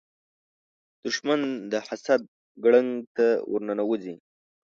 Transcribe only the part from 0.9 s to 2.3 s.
دښمن د حسد